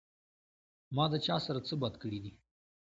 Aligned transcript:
ما 0.95 1.05
د 1.11 1.13
چا 1.25 1.35
سره 1.45 1.59
څۀ 1.67 1.75
بد 1.81 1.93
کړي 2.01 2.19
دي 2.23 2.31